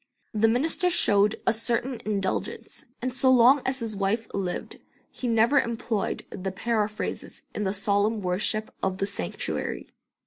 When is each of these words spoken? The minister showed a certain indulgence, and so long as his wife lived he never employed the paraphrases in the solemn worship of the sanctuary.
The 0.33 0.47
minister 0.47 0.89
showed 0.89 1.35
a 1.45 1.53
certain 1.53 2.01
indulgence, 2.05 2.85
and 3.03 3.13
so 3.13 3.29
long 3.29 3.61
as 3.67 3.77
his 3.81 3.95
wife 3.95 4.27
lived 4.33 4.79
he 5.11 5.27
never 5.27 5.59
employed 5.59 6.25
the 6.31 6.51
paraphrases 6.51 7.43
in 7.53 7.65
the 7.65 7.71
solemn 7.71 8.23
worship 8.23 8.73
of 8.81 8.97
the 8.97 9.05
sanctuary. 9.05 9.91